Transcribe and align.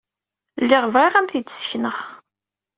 Lliɣ 0.63 0.83
bɣiɣ 0.93 1.13
ad 1.13 1.15
am-t-id-ssekneɣ. 1.19 1.97